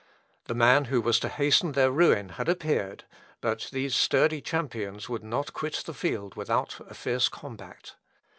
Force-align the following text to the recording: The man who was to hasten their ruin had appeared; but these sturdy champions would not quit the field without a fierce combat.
The 0.45 0.55
man 0.55 0.85
who 0.85 0.99
was 0.99 1.19
to 1.19 1.29
hasten 1.29 1.73
their 1.73 1.91
ruin 1.91 2.29
had 2.29 2.49
appeared; 2.49 3.03
but 3.39 3.69
these 3.71 3.95
sturdy 3.95 4.41
champions 4.41 5.07
would 5.07 5.23
not 5.23 5.53
quit 5.53 5.83
the 5.85 5.93
field 5.93 6.33
without 6.33 6.79
a 6.89 6.95
fierce 6.95 7.29
combat. 7.29 7.93